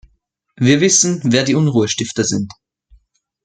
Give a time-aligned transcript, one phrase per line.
[0.55, 2.51] Wir wissen, wer die Unruhestifter sind.